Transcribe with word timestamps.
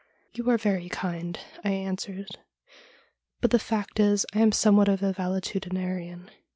'You 0.33 0.49
are 0.49 0.57
very 0.57 0.89
kind,' 0.89 1.39
I 1.63 1.69
answered;' 1.69 2.39
but 3.39 3.51
the 3.51 3.59
fact 3.59 3.99
is, 3.99 4.25
I 4.33 4.39
am 4.39 4.51
somewhat 4.51 4.89
of 4.89 5.03
a 5.03 5.13
valetudinarian. 5.13 6.27